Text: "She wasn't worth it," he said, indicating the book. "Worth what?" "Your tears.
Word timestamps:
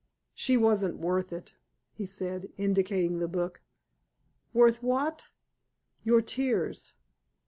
"She 0.33 0.57
wasn't 0.57 0.97
worth 0.97 1.31
it," 1.31 1.53
he 1.91 2.07
said, 2.07 2.51
indicating 2.57 3.19
the 3.19 3.27
book. 3.27 3.61
"Worth 4.51 4.81
what?" 4.81 5.27
"Your 6.03 6.23
tears. 6.23 6.93